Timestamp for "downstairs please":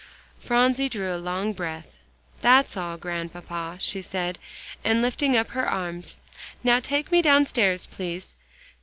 7.21-8.33